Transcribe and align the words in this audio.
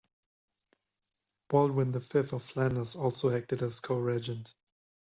Baldwin 1.51 1.91
the 1.91 1.99
Fifth 2.01 2.33
of 2.33 2.41
Flanders 2.41 2.95
also 2.95 3.37
acted 3.37 3.61
as 3.61 3.79
co-regent. 3.79 4.51